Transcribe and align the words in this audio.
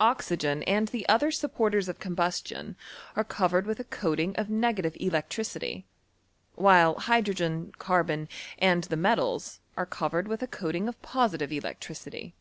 Oxygen 0.00 0.64
and 0.64 0.88
the 0.88 1.08
other 1.08 1.30
supporters 1.30 1.88
of 1.88 2.00
combustion 2.00 2.74
are 3.14 3.22
covered 3.22 3.64
with 3.64 3.78
a 3.78 3.84
coating 3.84 4.34
of 4.34 4.48
n^;ative 4.48 4.96
electricity; 5.00 5.84
while 6.56 6.98
hydrogen, 6.98 7.70
carbon, 7.78 8.28
and 8.58 8.82
the 8.82 8.96
metals, 8.96 9.60
are 9.76 9.86
covered 9.86 10.26
with 10.26 10.42
a 10.42 10.48
coating 10.48 10.88
of 10.88 11.00
positive 11.00 11.52
electricity. 11.52 12.34